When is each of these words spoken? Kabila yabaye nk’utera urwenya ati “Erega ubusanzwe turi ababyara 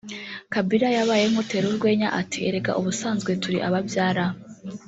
Kabila 0.53 0.87
yabaye 0.97 1.23
nk’utera 1.31 1.65
urwenya 1.71 2.07
ati 2.21 2.37
“Erega 2.47 2.71
ubusanzwe 2.79 3.31
turi 3.43 3.57
ababyara 3.67 4.25